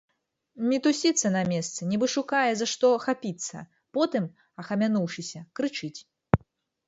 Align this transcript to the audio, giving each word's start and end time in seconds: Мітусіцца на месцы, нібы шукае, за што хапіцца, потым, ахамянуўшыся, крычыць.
Мітусіцца 0.69 1.27
на 1.35 1.41
месцы, 1.51 1.79
нібы 1.91 2.07
шукае, 2.13 2.51
за 2.61 2.65
што 2.73 2.87
хапіцца, 3.05 3.57
потым, 3.97 4.25
ахамянуўшыся, 4.63 5.39
крычыць. 5.61 5.99